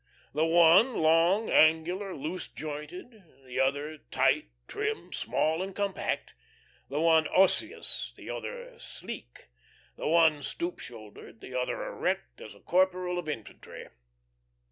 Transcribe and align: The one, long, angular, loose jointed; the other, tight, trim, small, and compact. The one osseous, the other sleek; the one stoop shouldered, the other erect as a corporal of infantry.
The 0.33 0.47
one, 0.47 0.95
long, 0.95 1.51
angular, 1.51 2.15
loose 2.15 2.47
jointed; 2.47 3.23
the 3.45 3.59
other, 3.59 3.99
tight, 4.09 4.47
trim, 4.67 5.13
small, 5.13 5.61
and 5.61 5.75
compact. 5.75 6.33
The 6.89 6.99
one 6.99 7.27
osseous, 7.27 8.11
the 8.15 8.27
other 8.27 8.79
sleek; 8.79 9.49
the 9.97 10.07
one 10.07 10.41
stoop 10.41 10.79
shouldered, 10.79 11.39
the 11.39 11.53
other 11.53 11.85
erect 11.87 12.41
as 12.41 12.55
a 12.55 12.59
corporal 12.61 13.19
of 13.19 13.29
infantry. 13.29 13.89